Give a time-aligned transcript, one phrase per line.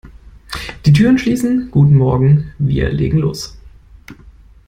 [0.83, 3.55] Die Türen schließen- Guten morgen, wir legen los!